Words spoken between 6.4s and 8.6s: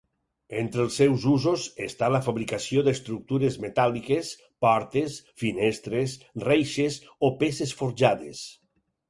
reixes, o peces forjades.